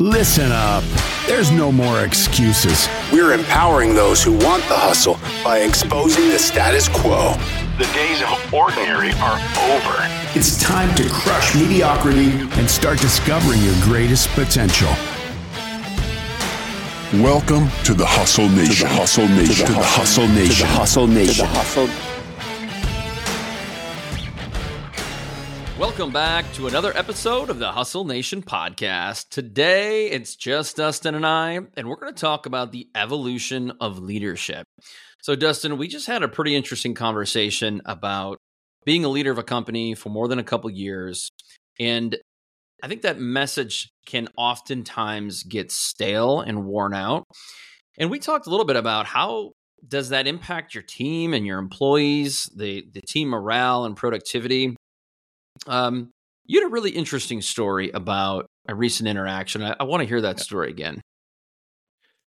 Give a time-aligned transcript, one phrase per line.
[0.00, 0.84] Listen up.
[1.26, 2.88] There's no more excuses.
[3.12, 7.34] We're empowering those who want the hustle by exposing the status quo.
[7.78, 9.40] The days of ordinary are
[9.72, 9.96] over.
[10.38, 14.90] It's time to crush mediocrity and start discovering your greatest potential.
[17.20, 18.86] Welcome to the Hustle Nation.
[18.86, 19.66] To the Hustle Nation.
[19.66, 20.54] To the Hustle Nation.
[20.54, 22.17] To the hustle nation.
[25.98, 29.30] Welcome back to another episode of the Hustle Nation podcast.
[29.30, 33.98] Today, it's just Dustin and I, and we're going to talk about the evolution of
[33.98, 34.64] leadership.
[35.22, 38.38] So, Dustin, we just had a pretty interesting conversation about
[38.84, 41.30] being a leader of a company for more than a couple years.
[41.80, 42.16] And
[42.80, 47.24] I think that message can oftentimes get stale and worn out.
[47.98, 49.50] And we talked a little bit about how
[49.86, 54.76] does that impact your team and your employees, the the team morale and productivity.
[55.66, 56.10] Um,
[56.46, 59.62] you had a really interesting story about a recent interaction.
[59.62, 61.00] I, I want to hear that story again.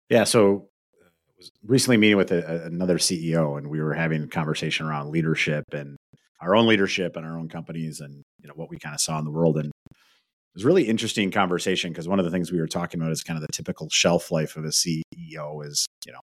[0.10, 0.24] Yeah.
[0.24, 0.70] So
[1.02, 1.08] I
[1.38, 5.66] was recently meeting with a, another CEO and we were having a conversation around leadership
[5.74, 5.98] and
[6.42, 9.18] our own leadership and our own companies and, you know, what we kind of saw
[9.20, 9.58] in the world.
[9.58, 13.02] And it was a really interesting conversation because one of the things we were talking
[13.02, 16.20] about is kind of the typical shelf life of a CEO is, you know,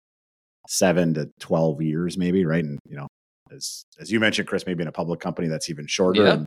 [0.68, 2.44] seven to 12 years maybe.
[2.44, 2.64] Right.
[2.64, 3.06] And, you know,
[3.50, 6.24] as, as you mentioned, Chris, maybe in a public company that's even shorter.
[6.24, 6.32] Yeah.
[6.32, 6.46] And,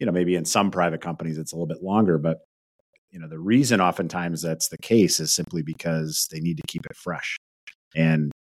[0.00, 2.38] you know, maybe in some private companies it's a little bit longer, but
[3.10, 6.86] you know, the reason oftentimes that's the case is simply because they need to keep
[6.86, 7.36] it fresh.
[7.94, 8.32] And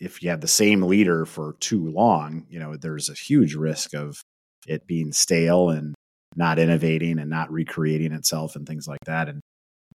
[0.00, 3.94] if you have the same leader for too long, you know, there's a huge risk
[3.94, 4.20] of
[4.66, 5.94] it being stale and
[6.36, 9.28] not innovating and not recreating itself and things like that.
[9.28, 9.40] And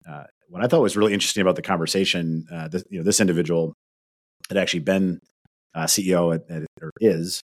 [0.09, 3.21] uh, what I thought was really interesting about the conversation, uh, this, you know, this
[3.21, 3.75] individual
[4.49, 5.19] had actually been
[5.75, 7.41] uh, CEO at, at, or is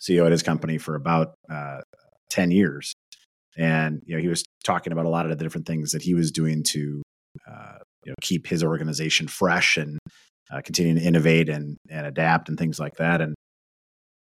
[0.00, 1.80] CEO at his company for about uh,
[2.30, 2.94] 10 years.
[3.56, 6.14] And, you know, he was talking about a lot of the different things that he
[6.14, 7.02] was doing to,
[7.50, 9.98] uh, you know, keep his organization fresh and
[10.52, 13.20] uh, continue to innovate and, and adapt and things like that.
[13.20, 13.34] And,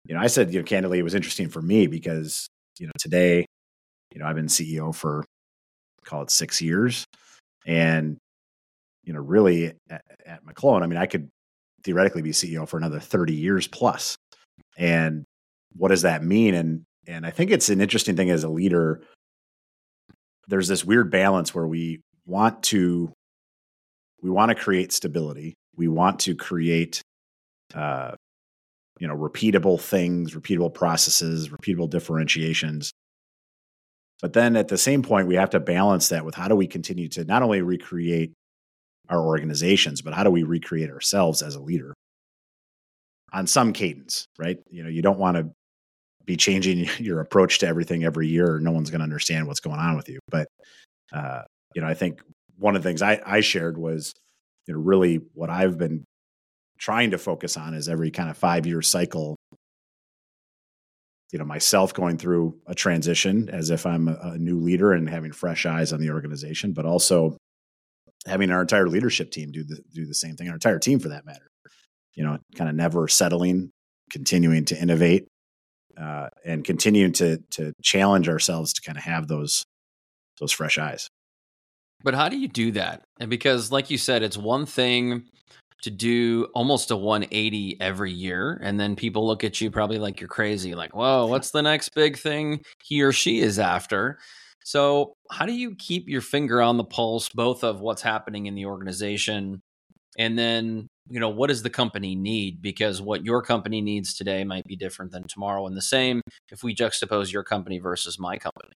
[0.06, 2.48] you know, I said, you know, candidly, it was interesting for me because,
[2.80, 3.46] you know, today,
[4.14, 5.26] you know, I've been CEO for,
[6.04, 7.06] call it six years.
[7.66, 8.18] And,
[9.04, 11.30] you know, really at, at McClone, I mean, I could
[11.84, 14.18] theoretically be CEO for another 30 years plus.
[14.78, 15.26] And
[15.76, 16.54] what does that mean?
[16.54, 19.02] And and I think it's an interesting thing as a leader.
[20.48, 23.12] There's this weird balance where we want to
[24.22, 25.56] we want to create stability.
[25.76, 27.02] We want to create
[27.74, 28.16] uh,
[29.00, 32.92] you know repeatable things, repeatable processes, repeatable differentiations.
[34.22, 36.68] But then at the same point, we have to balance that with how do we
[36.68, 38.34] continue to not only recreate
[39.10, 41.94] our organizations, but how do we recreate ourselves as a leader
[43.34, 44.58] on some cadence, right?
[44.72, 45.52] You know, you don't want to
[46.26, 48.60] be changing your approach to everything every year.
[48.60, 50.20] No one's going to understand what's going on with you.
[50.30, 50.48] But
[51.14, 51.42] uh,
[51.74, 52.22] you know, I think
[52.58, 54.14] one of the things I, I shared was,
[54.68, 56.06] you know, really what I've been
[56.78, 59.36] trying to focus on is every kind of five year cycle.
[61.32, 65.10] You know, myself going through a transition as if I'm a, a new leader and
[65.10, 67.36] having fresh eyes on the organization, but also
[68.26, 71.10] having our entire leadership team do the do the same thing, our entire team for
[71.10, 71.48] that matter.
[72.14, 73.72] You know, kind of never settling,
[74.10, 75.28] continuing to innovate,
[76.00, 79.66] uh, and continuing to to challenge ourselves to kind of have those
[80.40, 81.10] those fresh eyes.
[82.04, 83.04] But how do you do that?
[83.20, 85.24] And because, like you said, it's one thing
[85.82, 90.20] to do almost a 180 every year, and then people look at you probably like
[90.20, 94.20] you're crazy, like, "Whoa, what's the next big thing he or she is after?"
[94.64, 98.56] So, how do you keep your finger on the pulse, both of what's happening in
[98.56, 99.62] the organization,
[100.18, 102.62] and then you know what does the company need?
[102.62, 106.22] Because what your company needs today might be different than tomorrow and the same
[106.52, 108.74] if we juxtapose your company versus my company.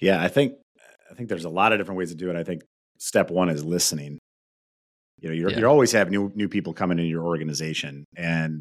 [0.00, 0.54] Yeah i think
[1.10, 2.36] i think there's a lot of different ways to do it.
[2.36, 2.62] I think
[2.98, 4.18] step one is listening.
[5.20, 5.58] You know you're, Yeah.
[5.58, 8.60] you always have new new people coming into your organization and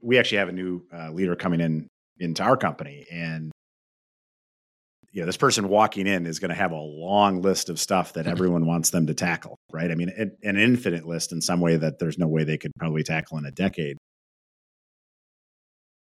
[0.00, 1.86] we actually have a new uh, leader coming in
[2.18, 3.51] into our company and
[5.12, 8.14] you know this person walking in is going to have a long list of stuff
[8.14, 8.32] that mm-hmm.
[8.32, 9.90] everyone wants them to tackle right?
[9.90, 12.72] I mean an, an infinite list in some way that there's no way they could
[12.78, 13.96] probably tackle in a decade.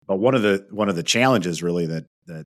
[0.07, 2.45] But one of the one of the challenges really that that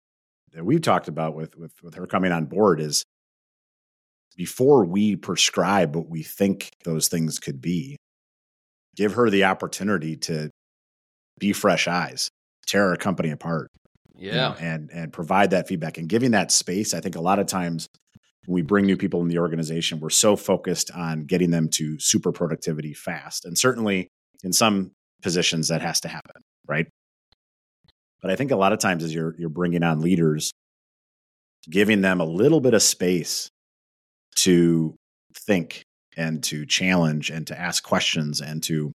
[0.54, 3.06] that we've talked about with with with her coming on board is
[4.36, 7.98] before we prescribe what we think those things could be
[8.96, 10.50] give her the opportunity to
[11.40, 12.30] be fresh eyes
[12.66, 13.70] tear our company apart
[14.18, 14.36] you yeah.
[14.36, 16.94] know, and and provide that feedback and giving that space.
[16.94, 17.88] I think a lot of times
[18.46, 20.00] when we bring new people in the organization.
[20.00, 24.08] We're so focused on getting them to super productivity fast and certainly
[24.44, 24.92] in some
[25.24, 26.88] positions that has to happen right?
[28.22, 30.52] But i think a lot of times as you're you're bringing on leaders
[31.70, 33.50] giving them a little bit of space
[34.36, 34.96] to
[35.34, 35.84] think
[36.18, 38.92] and to challenge and to ask questions and to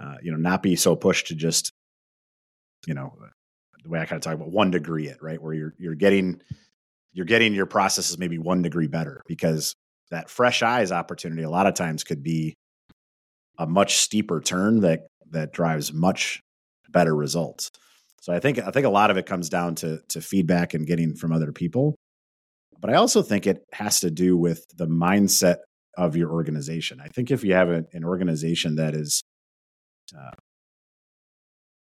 [0.00, 1.70] uh, you know not be so pushed to just
[2.86, 3.16] you know
[3.86, 6.40] the way I kind of talk about one degree it right where you're you're getting
[7.12, 9.74] you're getting your processes maybe one degree better because
[10.10, 12.54] that fresh eyes opportunity a lot of times could be
[13.58, 16.40] a much steeper turn that that drives much
[16.90, 17.70] better results.
[18.20, 20.86] So I think I think a lot of it comes down to to feedback and
[20.86, 21.94] getting from other people.
[22.80, 25.56] But I also think it has to do with the mindset
[25.96, 27.00] of your organization.
[27.00, 29.22] I think if you have an, an organization that is,
[30.14, 30.32] uh,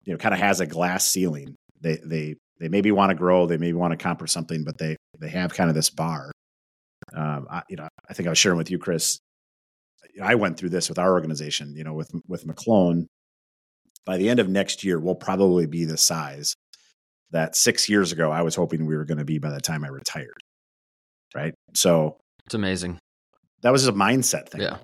[0.03, 3.45] you know, kind of has a glass ceiling, they they they maybe want to grow,
[3.45, 6.31] they maybe want to accomplish something, but they they have kind of this bar.
[7.13, 9.19] Um, I, you know, I think I was sharing with you, Chris.
[10.21, 11.75] I went through this with our organization.
[11.75, 13.05] You know, with with McClone.
[14.05, 16.55] By the end of next year, we'll probably be the size
[17.31, 19.83] that six years ago I was hoping we were going to be by the time
[19.85, 20.37] I retired.
[21.35, 21.53] Right.
[21.73, 22.99] So it's amazing.
[23.61, 24.61] That was a mindset thing.
[24.61, 24.77] Yeah.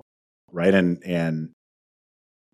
[0.50, 0.74] Right.
[0.74, 1.50] And and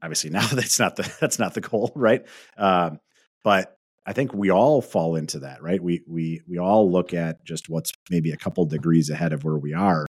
[0.02, 2.22] obviously now that's not the that's not the goal, right?
[2.56, 2.98] Um,
[3.42, 3.75] but
[4.06, 5.82] I think we all fall into that, right?
[5.82, 9.58] We we we all look at just what's maybe a couple degrees ahead of where
[9.58, 10.06] we are,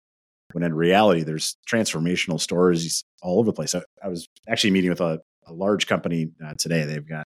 [0.53, 3.75] when in reality there's transformational stories all over the place.
[3.75, 6.85] I, I was actually meeting with a, a large company uh, today.
[6.85, 7.25] They've got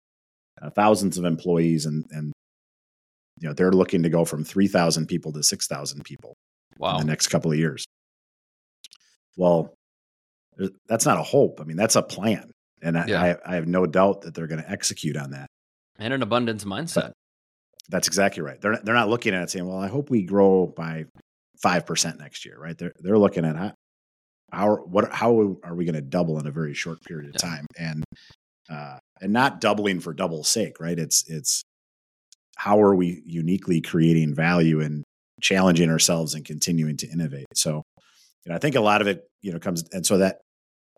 [0.61, 2.33] uh, thousands of employees, and and
[3.39, 6.35] you know they're looking to go from three thousand people to six thousand people
[6.79, 6.97] wow.
[6.97, 7.87] in the next couple of years.
[9.35, 9.73] Well,
[10.87, 11.59] that's not a hope.
[11.59, 12.51] I mean, that's a plan,
[12.83, 13.23] and I, yeah.
[13.23, 15.50] I, I have no doubt that they're going to execute on that
[16.01, 17.13] and an abundance mindset.
[17.89, 18.61] That's exactly right.
[18.61, 21.05] They're they're not looking at it saying, "Well, I hope we grow by
[21.63, 22.77] five percent next year." Right?
[22.77, 23.73] They're they're looking at how,
[24.53, 27.51] how what how are we going to double in a very short period of yeah.
[27.51, 28.05] time, and
[28.71, 30.81] uh, and not doubling for double's sake.
[30.81, 30.99] Right?
[30.99, 31.63] It's it's
[32.57, 35.03] how are we uniquely creating value and
[35.41, 37.47] challenging ourselves and continuing to innovate.
[37.55, 37.83] So,
[38.45, 40.41] you know, I think a lot of it, you know, comes and so that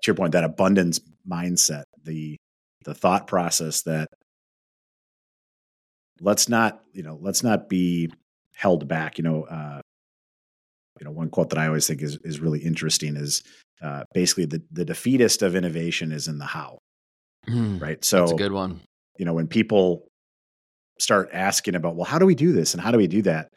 [0.02, 2.36] to your point, that abundance mindset, the
[2.84, 4.08] the thought process that
[6.22, 8.10] let's not you know let's not be
[8.54, 9.80] held back you know uh
[11.00, 13.42] you know one quote that i always think is is really interesting is
[13.82, 16.78] uh basically the the defeatist of innovation is in the how
[17.48, 18.04] mm, right?
[18.04, 18.80] So that's a good one.
[19.18, 20.06] you know when people
[20.98, 23.48] start asking about well how do we do this and how do we do that?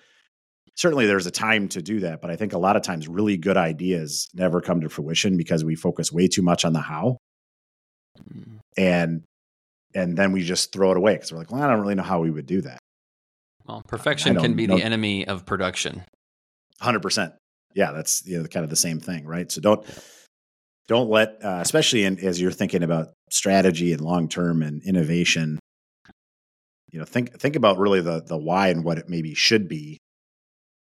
[0.77, 3.37] Certainly there's a time to do that but i think a lot of times really
[3.37, 7.17] good ideas never come to fruition because we focus way too much on the how.
[8.33, 8.59] Mm.
[8.77, 9.23] and
[9.95, 12.03] and then we just throw it away because we're like, well, I don't really know
[12.03, 12.79] how we would do that.
[13.65, 14.77] Well, perfection can be know.
[14.77, 16.03] the enemy of production.
[16.79, 17.33] Hundred percent.
[17.73, 19.51] Yeah, that's you know kind of the same thing, right?
[19.51, 19.85] So don't
[20.87, 25.57] don't let, uh, especially in, as you're thinking about strategy and long term and innovation.
[26.91, 29.97] You know, think think about really the the why and what it maybe should be.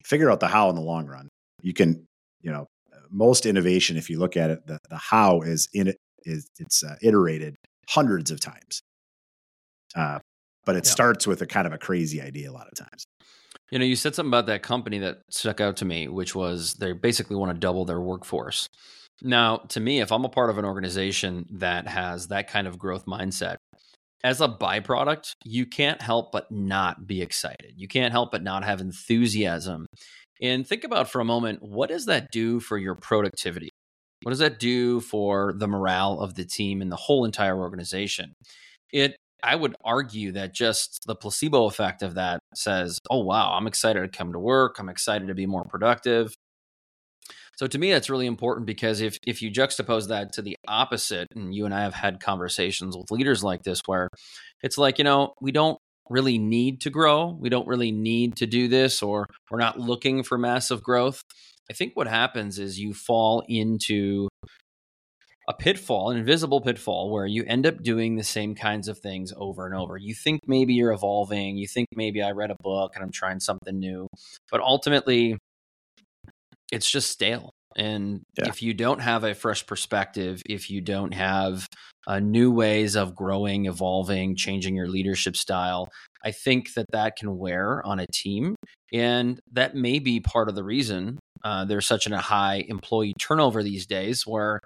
[0.05, 1.29] Figure out the how in the long run.
[1.63, 2.05] You can,
[2.43, 2.67] you know,
[3.11, 6.85] most innovation, if you look at it, the, the how is in it is it's
[6.85, 7.57] uh, iterated
[7.89, 8.83] hundreds of times.
[9.95, 10.19] Uh,
[10.65, 10.91] but it yeah.
[10.91, 13.05] starts with a kind of a crazy idea a lot of times.
[13.71, 16.75] You know, you said something about that company that stuck out to me, which was
[16.75, 18.69] they basically want to double their workforce.
[19.23, 22.79] Now, to me, if I'm a part of an organization that has that kind of
[22.79, 23.57] growth mindset,
[24.23, 27.75] as a byproduct, you can't help but not be excited.
[27.77, 29.87] You can't help but not have enthusiasm.
[30.41, 33.69] And think about for a moment what does that do for your productivity?
[34.23, 38.33] What does that do for the morale of the team and the whole entire organization?
[38.93, 43.67] It I would argue that just the placebo effect of that says, oh, wow, I'm
[43.67, 44.79] excited to come to work.
[44.79, 46.35] I'm excited to be more productive.
[47.57, 51.29] So to me, that's really important because if, if you juxtapose that to the opposite,
[51.37, 54.09] and you and I have had conversations with leaders like this where
[54.63, 57.37] it's like, you know, we don't really need to grow.
[57.39, 61.23] We don't really need to do this, or we're not looking for massive growth.
[61.71, 64.29] I think what happens is you fall into
[65.49, 69.33] a pitfall, an invisible pitfall, where you end up doing the same kinds of things
[69.37, 69.97] over and over.
[69.97, 73.41] You think maybe you're evolving, you think maybe I read a book and I'm trying
[73.41, 74.09] something new,
[74.51, 75.37] but ultimately
[76.73, 77.51] it's just stale.
[77.77, 78.49] And yeah.
[78.49, 81.67] if you don't have a fresh perspective, if you don't have
[82.07, 85.89] uh, new ways of growing, evolving, changing your leadership style,
[86.25, 88.55] I think that that can wear on a team.
[88.93, 93.63] And that may be part of the reason uh, there's such a high employee turnover
[93.63, 94.61] these days, where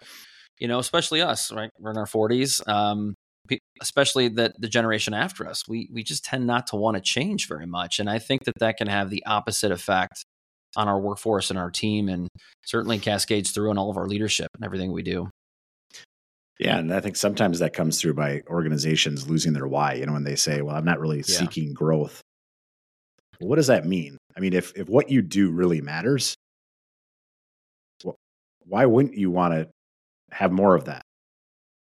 [0.58, 1.70] you know, especially us, right?
[1.78, 2.66] We're in our 40s.
[2.68, 3.14] Um,
[3.80, 7.48] especially that the generation after us, we we just tend not to want to change
[7.48, 10.24] very much, and I think that that can have the opposite effect
[10.76, 12.28] on our workforce and our team, and
[12.66, 15.30] certainly cascades through on all of our leadership and everything we do.
[16.58, 19.94] Yeah, and I think sometimes that comes through by organizations losing their why.
[19.94, 21.38] You know, when they say, "Well, I'm not really yeah.
[21.38, 22.20] seeking growth."
[23.38, 24.18] What does that mean?
[24.36, 26.34] I mean, if if what you do really matters,
[28.64, 29.68] why wouldn't you want to
[30.30, 31.02] have more of that?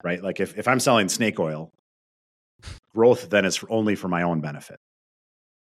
[0.05, 0.23] Right?
[0.23, 1.71] Like if, if I'm selling snake oil,
[2.95, 4.79] growth then is only for my own benefit.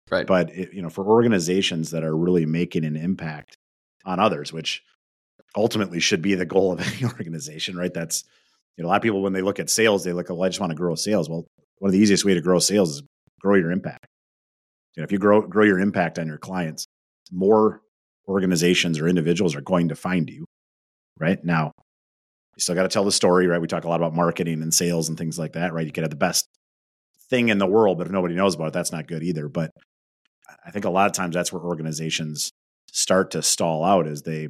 [0.09, 0.25] Right.
[0.25, 3.57] But it, you know, for organizations that are really making an impact
[4.05, 4.81] on others, which
[5.55, 7.93] ultimately should be the goal of any organization, right?
[7.93, 8.23] That's
[8.77, 10.49] you know, a lot of people when they look at sales, they look, oh, I
[10.49, 11.29] just want to grow sales.
[11.29, 11.45] Well,
[11.79, 13.03] one of the easiest way to grow sales is
[13.41, 14.07] grow your impact.
[14.95, 16.85] You know, if you grow grow your impact on your clients,
[17.31, 17.81] more
[18.27, 20.45] organizations or individuals are going to find you.
[21.19, 21.71] Right now,
[22.57, 23.61] you still got to tell the story, right?
[23.61, 25.85] We talk a lot about marketing and sales and things like that, right?
[25.85, 26.49] You could have the best
[27.29, 29.47] thing in the world, but if nobody knows about it, that's not good either.
[29.47, 29.69] But
[30.65, 32.49] I think a lot of times that's where organizations
[32.91, 34.47] start to stall out as they,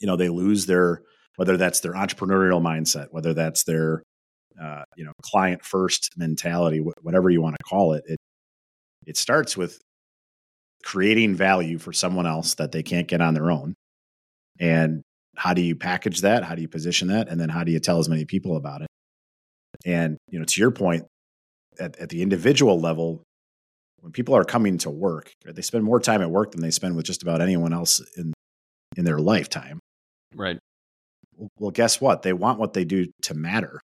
[0.00, 1.02] you know, they lose their
[1.36, 4.02] whether that's their entrepreneurial mindset, whether that's their
[4.60, 8.02] uh, you know client first mentality, whatever you want to call it.
[8.08, 8.18] It
[9.06, 9.78] it starts with
[10.82, 13.74] creating value for someone else that they can't get on their own,
[14.58, 15.04] and
[15.36, 16.44] how do you package that?
[16.44, 17.28] How do you position that?
[17.28, 18.88] And then how do you tell as many people about it?
[19.84, 21.04] And you know, to your point,
[21.78, 23.22] at, at the individual level,
[24.00, 26.94] when people are coming to work, they spend more time at work than they spend
[26.96, 28.32] with just about anyone else in
[28.96, 29.80] in their lifetime.
[30.34, 30.58] Right.
[31.58, 32.22] Well, guess what?
[32.22, 33.80] They want what they do to matter.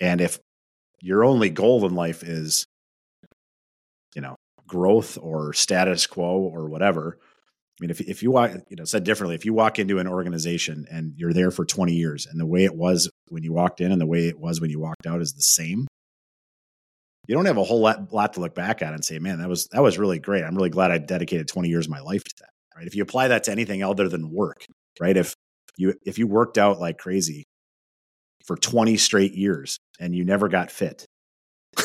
[0.00, 0.38] And if
[1.00, 2.64] your only goal in life is,
[4.14, 7.18] you know, growth or status quo or whatever,
[7.80, 10.86] mean, if if you walk, you know, said differently, if you walk into an organization
[10.90, 13.90] and you're there for 20 years and the way it was when you walked in
[13.90, 15.86] and the way it was when you walked out is the same,
[17.26, 19.48] you don't have a whole lot, lot to look back at and say, man, that
[19.48, 20.44] was that was really great.
[20.44, 22.50] I'm really glad I dedicated 20 years of my life to that.
[22.76, 22.86] Right.
[22.86, 24.64] If you apply that to anything other than work,
[25.00, 25.16] right?
[25.16, 25.34] If
[25.76, 27.44] you if you worked out like crazy
[28.46, 31.06] for 20 straight years and you never got fit,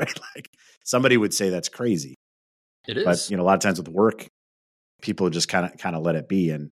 [0.00, 0.20] right?
[0.34, 0.48] Like
[0.84, 2.14] somebody would say that's crazy.
[2.88, 3.04] It is.
[3.04, 4.28] But you know, a lot of times with work,
[5.02, 6.50] people just kind of kind of let it be.
[6.50, 6.70] And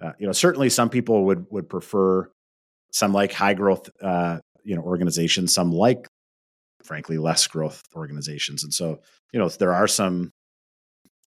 [0.00, 2.30] uh, you know, certainly some people would would prefer
[2.92, 6.06] some like high growth uh, you know organizations, some like
[6.82, 8.62] frankly less growth organizations.
[8.62, 9.00] And so,
[9.32, 10.30] you know, there are some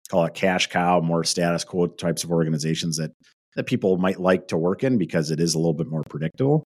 [0.10, 3.12] call it cash cow, more status quo types of organizations that
[3.56, 6.64] that people might like to work in because it is a little bit more predictable.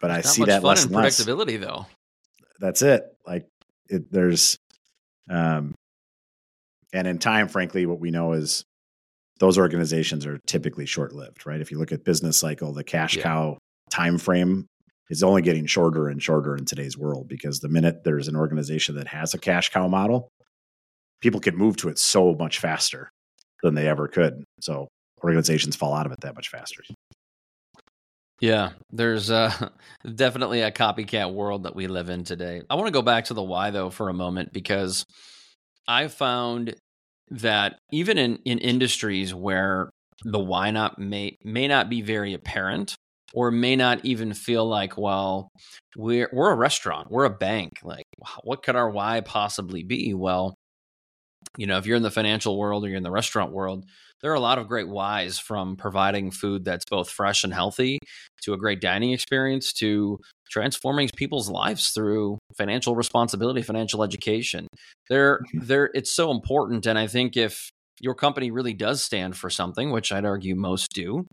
[0.00, 1.86] But I see that less and predictability though.
[2.60, 3.04] That's it.
[3.26, 3.46] Like
[3.88, 4.58] it, there's,
[5.28, 5.74] um,
[6.92, 8.64] and in time, frankly, what we know is
[9.38, 11.60] those organizations are typically short lived, right?
[11.60, 13.22] If you look at business cycle, the cash yeah.
[13.22, 13.58] cow
[13.90, 14.66] time frame
[15.08, 18.94] is only getting shorter and shorter in today's world because the minute there's an organization
[18.96, 20.28] that has a cash cow model,
[21.20, 23.10] people can move to it so much faster
[23.62, 24.44] than they ever could.
[24.60, 24.88] So
[25.24, 26.82] organizations fall out of it that much faster.
[28.40, 29.52] Yeah, there's uh,
[30.14, 32.62] definitely a copycat world that we live in today.
[32.70, 35.04] I want to go back to the why though for a moment because
[35.88, 36.74] I found
[37.30, 39.90] that even in in industries where
[40.24, 42.94] the why not may may not be very apparent
[43.32, 45.48] or may not even feel like well
[45.96, 48.04] we're we're a restaurant we're a bank like
[48.42, 50.14] what could our why possibly be?
[50.14, 50.54] Well
[51.56, 53.84] you know, if you're in the financial world or you're in the restaurant world,
[54.22, 57.98] there are a lot of great whys from providing food that's both fresh and healthy
[58.42, 60.18] to a great dining experience to
[60.50, 64.66] transforming people's lives through financial responsibility, financial education.
[65.08, 65.66] There, mm-hmm.
[65.66, 66.86] there, it's so important.
[66.86, 70.88] And I think if your company really does stand for something, which I'd argue most
[70.92, 71.26] do,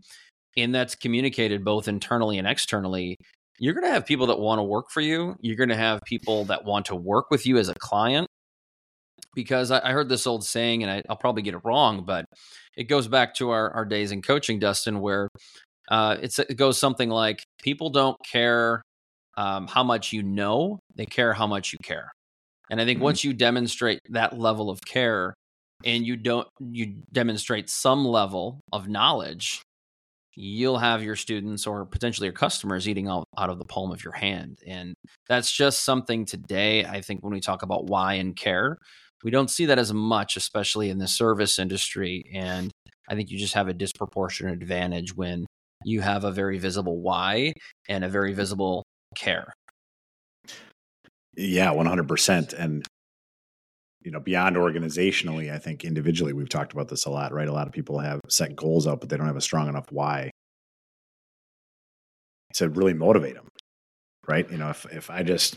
[0.56, 3.16] and that's communicated both internally and externally,
[3.58, 5.34] you're going to have people that want to work for you.
[5.40, 8.28] You're going to have people that want to work with you as a client
[9.34, 12.24] because I, I heard this old saying, and I, will probably get it wrong, but
[12.76, 15.28] it goes back to our, our days in coaching, Dustin, where
[15.90, 18.82] uh, it goes something like people don't care
[19.38, 22.10] um, how much you know, they care how much you care.
[22.70, 23.04] And I think mm-hmm.
[23.04, 25.32] once you demonstrate that level of care
[25.84, 29.62] and you don't, you demonstrate some level of knowledge,
[30.34, 34.02] you'll have your students or potentially your customers eating out, out of the palm of
[34.02, 34.58] your hand.
[34.66, 34.94] And
[35.28, 38.76] that's just something today, I think, when we talk about why and care,
[39.22, 42.24] we don't see that as much, especially in the service industry.
[42.34, 42.72] And
[43.08, 45.46] I think you just have a disproportionate advantage when
[45.84, 47.52] you have a very visible why
[47.88, 48.82] and a very visible
[49.14, 49.52] care.
[51.36, 52.52] Yeah, 100%.
[52.52, 52.84] And,
[54.02, 57.48] you know, beyond organizationally, I think individually, we've talked about this a lot, right?
[57.48, 59.86] A lot of people have set goals out, but they don't have a strong enough
[59.90, 60.30] why
[62.54, 63.48] to really motivate them,
[64.26, 64.50] right?
[64.50, 65.56] You know, if, if I just,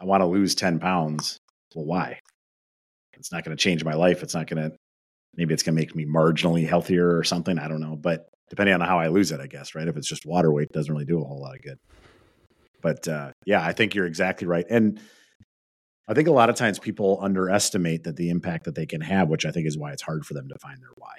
[0.00, 1.36] I want to lose 10 pounds,
[1.74, 2.18] well, why?
[3.14, 4.22] It's not going to change my life.
[4.22, 4.76] It's not going to,
[5.36, 7.58] maybe it's going to make me marginally healthier or something.
[7.58, 7.96] I don't know.
[7.96, 9.88] But depending on how I lose it, I guess, right?
[9.88, 11.78] If it's just water weight, doesn't really do a whole lot of good.
[12.82, 14.66] But uh, yeah, I think you're exactly right.
[14.70, 15.00] And
[16.08, 19.28] I think a lot of times people underestimate that the impact that they can have,
[19.28, 21.16] which I think is why it's hard for them to find their why.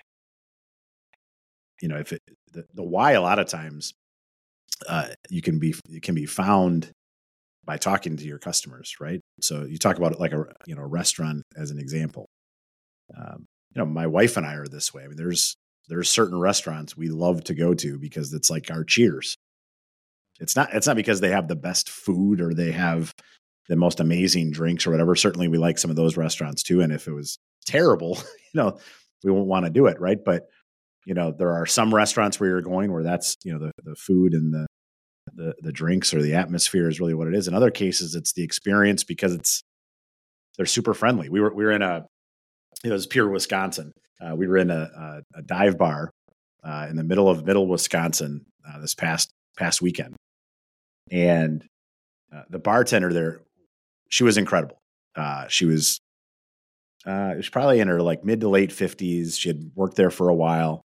[1.82, 2.22] you know, if it,
[2.54, 3.94] the, the why a lot of times
[4.88, 6.92] uh, you can be you can be found
[7.66, 9.22] by talking to your customers, right?
[9.42, 12.28] So you talk about it like a you know a restaurant as an example.
[13.18, 15.04] Um, you know, my wife and I are this way.
[15.04, 15.56] I mean, there's
[15.88, 19.36] there's certain restaurants we love to go to because it's like our cheers.
[20.40, 23.14] It's not it's not because they have the best food or they have
[23.68, 25.16] the most amazing drinks or whatever.
[25.16, 26.82] Certainly we like some of those restaurants too.
[26.82, 28.18] And if it was terrible,
[28.54, 28.80] you know,
[29.24, 30.18] we won't want to do it, right?
[30.24, 30.48] But
[31.06, 33.96] you know, there are some restaurants where you're going where that's, you know, the, the
[33.96, 34.68] food and the
[35.34, 37.48] the the drinks or the atmosphere is really what it is.
[37.48, 39.62] In other cases, it's the experience because it's
[40.58, 41.30] they're super friendly.
[41.30, 42.06] We were we were in a
[42.84, 43.92] it was pure Wisconsin.
[44.22, 44.90] Uh, we were in a,
[45.36, 46.12] a, a dive bar
[46.64, 50.16] uh, in the middle of middle Wisconsin uh, this past past weekend,
[51.12, 51.64] and
[52.34, 53.42] uh, the bartender there,
[54.10, 54.80] she was incredible.
[55.16, 56.00] Uh, she was
[57.06, 59.38] uh, was probably in her like mid to late fifties.
[59.38, 60.84] She had worked there for a while.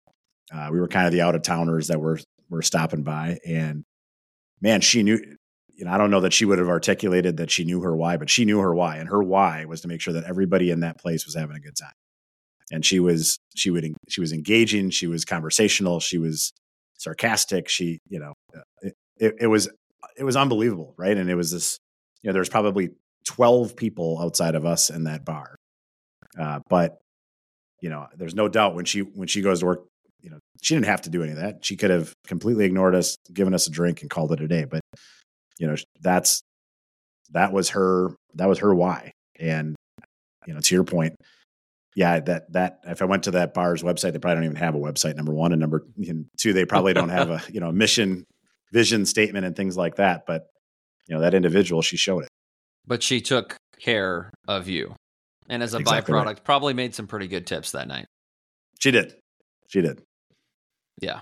[0.72, 3.84] we were kind of the out of towners that were were stopping by, and
[4.62, 5.20] man, she knew.
[5.76, 8.18] You know, I don't know that she would have articulated that she knew her why,
[8.18, 10.82] but she knew her why, and her why was to make sure that everybody in
[10.82, 11.94] that place was having a good time.
[12.72, 16.54] And she was she would she was engaging, she was conversational, she was
[17.04, 17.70] sarcastic.
[17.70, 19.70] She, you know, uh, it, it was
[20.18, 21.16] it was unbelievable, right?
[21.16, 21.80] And it was this,
[22.22, 22.92] you know, there's probably
[23.26, 25.56] 12 people outside of us in that bar.
[26.38, 27.00] Uh, but
[27.82, 29.86] you know, there's no doubt when she when she goes to work
[30.24, 31.66] you know, she didn't have to do any of that.
[31.66, 34.64] She could have completely ignored us, given us a drink, and called it a day.
[34.64, 34.82] But
[35.60, 36.42] you know, that's
[37.32, 39.12] that was her that was her why.
[39.38, 39.76] And
[40.48, 41.16] you know, to your point,
[41.96, 44.76] yeah, that that if I went to that bar's website, they probably don't even have
[44.76, 45.16] a website.
[45.16, 45.86] Number one, and number
[46.40, 48.24] two, they probably don't have a you know a mission,
[48.74, 50.26] vision statement, and things like that.
[50.26, 50.48] But
[51.08, 52.30] you know, that individual, she showed it.
[52.86, 54.96] But she took care of you,
[55.48, 56.44] and as a exactly byproduct, right.
[56.44, 58.06] probably made some pretty good tips that night.
[58.80, 59.16] She did.
[59.70, 60.02] She did.
[61.00, 61.22] Yeah,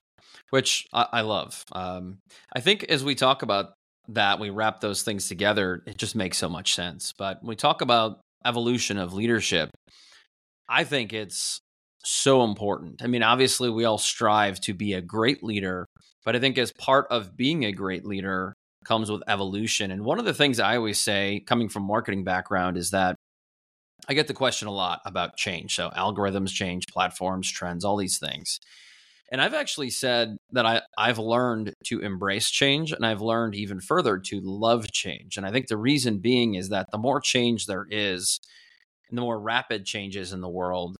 [0.49, 1.63] which I, I love.
[1.71, 2.17] Um,
[2.55, 3.73] I think as we talk about
[4.07, 5.83] that, we wrap those things together.
[5.85, 7.13] It just makes so much sense.
[7.17, 9.69] But when we talk about evolution of leadership,
[10.67, 11.59] I think it's
[12.03, 13.01] so important.
[13.03, 15.85] I mean, obviously, we all strive to be a great leader,
[16.25, 18.53] but I think as part of being a great leader
[18.85, 19.91] comes with evolution.
[19.91, 23.15] And one of the things I always say, coming from marketing background, is that
[24.09, 25.75] I get the question a lot about change.
[25.75, 28.59] So algorithms change, platforms, trends, all these things.
[29.31, 33.79] And I've actually said that I, I've learned to embrace change and I've learned even
[33.79, 35.37] further to love change.
[35.37, 38.39] And I think the reason being is that the more change there is,
[39.09, 40.97] and the more rapid changes in the world,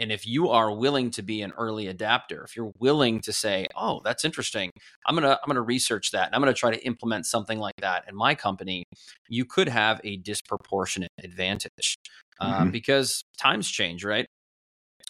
[0.00, 3.66] and if you are willing to be an early adapter, if you're willing to say,
[3.76, 4.70] "Oh, that's interesting.
[5.06, 7.26] I'm going to I'm going to research that and I'm going to try to implement
[7.26, 8.84] something like that in my company,"
[9.28, 11.96] you could have a disproportionate advantage.
[12.40, 12.70] Uh, mm-hmm.
[12.70, 14.26] because times change, right?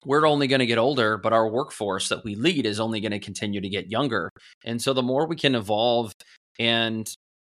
[0.05, 3.13] we're only going to get older, but our workforce that we lead is only going
[3.13, 4.31] to continue to get younger.
[4.65, 6.13] And so the more we can evolve
[6.59, 7.09] and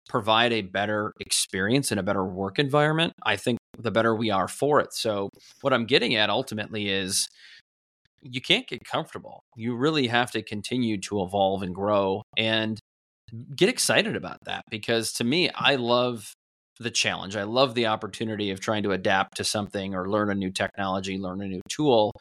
[0.08, 4.48] provide a better experience and a better work environment, I think the better we are
[4.48, 4.92] for it.
[4.92, 5.28] So
[5.60, 7.28] what I'm getting at ultimately is
[8.20, 9.42] you can't get comfortable.
[9.56, 12.78] You really have to continue to evolve and grow and
[13.56, 16.32] get excited about that because to me, I love
[16.78, 17.36] the challenge.
[17.36, 21.18] I love the opportunity of trying to adapt to something or learn a new technology,
[21.18, 22.12] learn a new tool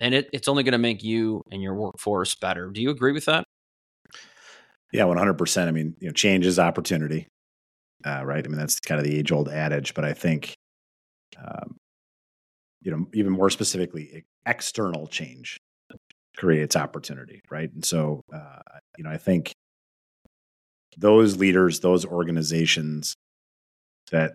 [0.00, 2.70] and it, it's only going to make you and your workforce better.
[2.70, 3.44] Do you agree with that?
[4.92, 5.68] Yeah, one hundred percent.
[5.68, 7.26] I mean, you know, change is opportunity,
[8.06, 8.44] uh, right?
[8.44, 9.92] I mean, that's kind of the age old adage.
[9.92, 10.54] But I think,
[11.42, 11.76] um,
[12.82, 15.58] you know, even more specifically, external change
[16.36, 17.72] creates opportunity, right?
[17.72, 18.60] And so, uh,
[18.96, 19.52] you know, I think
[20.96, 23.14] those leaders, those organizations
[24.10, 24.34] that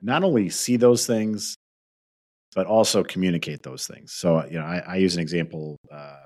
[0.00, 1.56] not only see those things
[2.54, 4.12] but also communicate those things.
[4.12, 5.76] So, you know, I, I use an example.
[5.90, 6.16] Uh,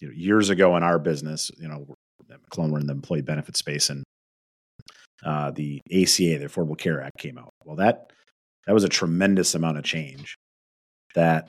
[0.00, 1.86] you know, years ago in our business, you know,
[2.30, 4.04] McClone were in the employee benefit space, and
[5.24, 7.52] uh, the ACA, the Affordable Care Act, came out.
[7.64, 8.12] Well, that
[8.66, 10.36] that was a tremendous amount of change
[11.14, 11.48] that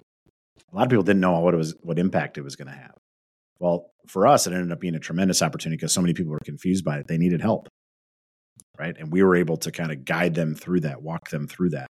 [0.71, 2.73] a lot of people didn't know what it was, what impact it was going to
[2.73, 2.93] have.
[3.59, 6.39] Well, for us, it ended up being a tremendous opportunity because so many people were
[6.43, 7.07] confused by it.
[7.07, 7.67] They needed help,
[8.77, 8.95] right?
[8.97, 11.87] And we were able to kind of guide them through that, walk them through that.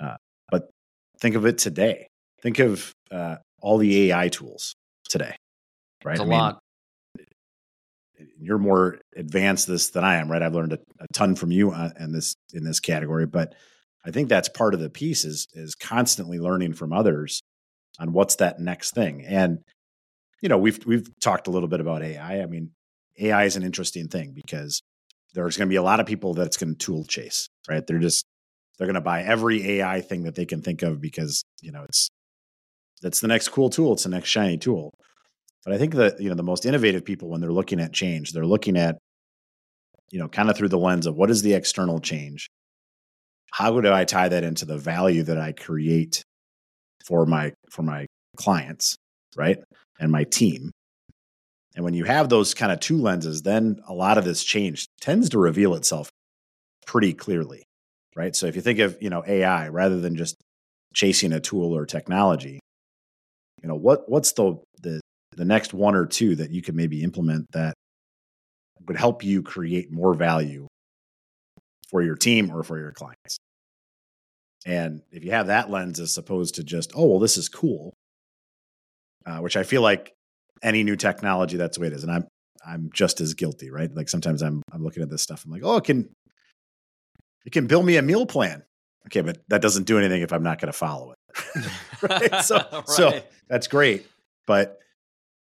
[0.00, 0.16] Uh,
[0.50, 0.68] but
[1.20, 2.08] think of it today.
[2.42, 4.74] Think of uh, all the AI tools
[5.08, 5.36] today,
[6.04, 6.12] right?
[6.12, 6.58] It's a I mean, lot.
[8.38, 10.42] You're more advanced this than I am, right?
[10.42, 13.54] I've learned a, a ton from you uh, in this in this category, but
[14.04, 17.42] I think that's part of the piece is is constantly learning from others
[17.98, 19.24] on what's that next thing.
[19.26, 19.58] And
[20.40, 22.40] you know, we've we've talked a little bit about AI.
[22.40, 22.70] I mean,
[23.18, 24.82] AI is an interesting thing because
[25.34, 27.86] there's going to be a lot of people that's going to tool chase, right?
[27.86, 28.24] They're just
[28.78, 31.84] they're going to buy every AI thing that they can think of because you know
[31.84, 32.08] it's
[33.02, 33.92] that's the next cool tool.
[33.92, 34.92] It's the next shiny tool.
[35.64, 38.32] But I think that you know the most innovative people when they're looking at change,
[38.32, 38.98] they're looking at
[40.10, 42.48] you know kind of through the lens of what is the external change.
[43.52, 46.22] How do I tie that into the value that I create
[47.04, 48.96] for my for my clients,
[49.36, 49.58] right?
[49.98, 50.70] And my team.
[51.76, 54.86] And when you have those kind of two lenses, then a lot of this change
[55.00, 56.10] tends to reveal itself
[56.86, 57.62] pretty clearly,
[58.16, 58.34] right?
[58.34, 60.36] So if you think of, you know, AI rather than just
[60.94, 62.60] chasing a tool or technology,
[63.62, 64.56] you know, what what's the
[65.36, 67.74] the next one or two that you could maybe implement that
[68.86, 70.66] would help you create more value
[71.88, 73.38] for your team or for your clients.
[74.66, 77.94] And if you have that lens as opposed to just, oh, well, this is cool,
[79.26, 80.12] uh, which I feel like
[80.62, 82.02] any new technology, that's the way it is.
[82.02, 82.26] And I'm
[82.66, 83.94] I'm just as guilty, right?
[83.94, 86.10] Like sometimes I'm I'm looking at this stuff, I'm like, oh, it can
[87.46, 88.62] it can build me a meal plan.
[89.06, 91.66] Okay, but that doesn't do anything if I'm not going to follow it.
[92.02, 92.44] right?
[92.44, 92.88] So right.
[92.88, 94.06] so that's great.
[94.46, 94.78] But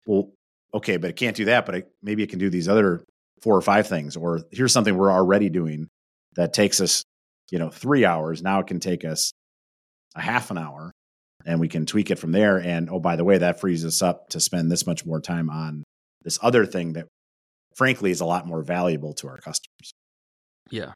[0.06, 0.30] well,
[0.72, 3.04] okay, but it can't do that, but maybe it can do these other
[3.42, 4.16] four or five things.
[4.16, 5.88] Or here's something we're already doing
[6.36, 7.02] that takes us,
[7.50, 8.42] you know, three hours.
[8.42, 9.32] Now it can take us
[10.14, 10.92] a half an hour
[11.44, 12.58] and we can tweak it from there.
[12.58, 15.50] And oh, by the way, that frees us up to spend this much more time
[15.50, 15.84] on
[16.22, 17.06] this other thing that,
[17.74, 19.92] frankly, is a lot more valuable to our customers.
[20.70, 20.92] Yeah.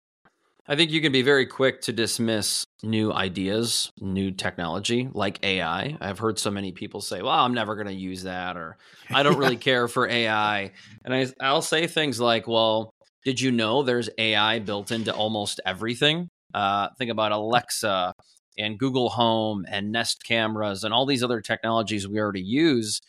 [0.66, 5.97] I think you can be very quick to dismiss new ideas, new technology like AI.
[6.01, 8.77] I've heard so many people say, well, I'm never going to use that, or
[9.11, 10.73] I don't really care for AI.
[11.05, 12.90] And I, I'll say things like, well,
[13.25, 16.29] did you know there's AI built into almost everything?
[16.55, 18.12] Uh, think about Alexa
[18.59, 23.01] and Google Home and Nest cameras and all these other technologies we already use,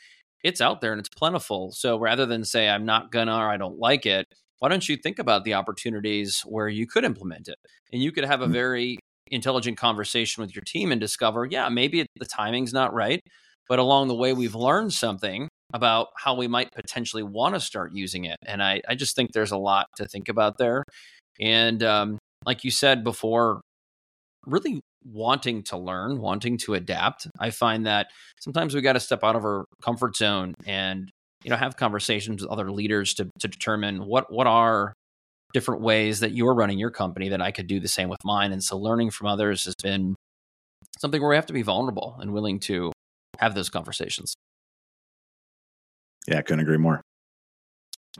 [0.43, 1.71] it's out there and it's plentiful.
[1.71, 4.27] So rather than say, I'm not gonna or I don't like it,
[4.59, 7.57] why don't you think about the opportunities where you could implement it
[7.91, 8.51] and you could have a mm.
[8.51, 8.99] very
[9.31, 13.21] intelligent conversation with your team and discover, yeah, maybe the timing's not right,
[13.67, 17.93] but along the way, we've learned something about how we might potentially want to start
[17.93, 18.37] using it.
[18.45, 20.83] And I, I just think there's a lot to think about there.
[21.39, 23.61] And um, like you said before,
[24.45, 27.27] really wanting to learn, wanting to adapt.
[27.39, 28.07] I find that
[28.39, 31.09] sometimes we got to step out of our comfort zone and
[31.43, 34.93] you know have conversations with other leaders to to determine what what are
[35.53, 38.51] different ways that you're running your company that I could do the same with mine.
[38.51, 40.15] And so learning from others has been
[40.99, 42.91] something where we have to be vulnerable and willing to
[43.39, 44.35] have those conversations.
[46.27, 47.01] Yeah, I couldn't agree more.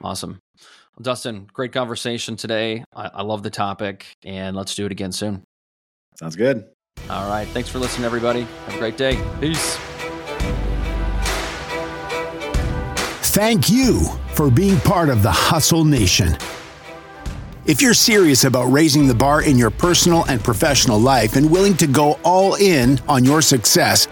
[0.01, 0.39] Awesome.
[0.57, 2.83] Well, Dustin, great conversation today.
[2.95, 5.43] I, I love the topic, and let's do it again soon.
[6.17, 6.65] Sounds good.
[7.09, 7.47] All right.
[7.49, 8.41] Thanks for listening, everybody.
[8.65, 9.21] Have a great day.
[9.39, 9.77] Peace.
[13.33, 14.01] Thank you
[14.33, 16.37] for being part of the Hustle Nation.
[17.67, 21.77] If you're serious about raising the bar in your personal and professional life and willing
[21.77, 24.07] to go all in on your success,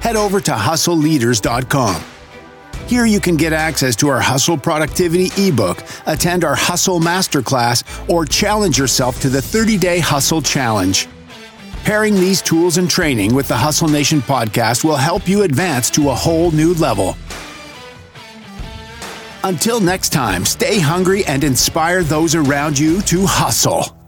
[0.00, 2.02] head over to hustleleaders.com.
[2.86, 8.24] Here you can get access to our Hustle Productivity ebook, attend our Hustle Masterclass, or
[8.24, 11.06] challenge yourself to the 30 day Hustle Challenge.
[11.84, 16.08] Pairing these tools and training with the Hustle Nation podcast will help you advance to
[16.08, 17.14] a whole new level.
[19.44, 23.99] Until next time, stay hungry and inspire those around you to hustle.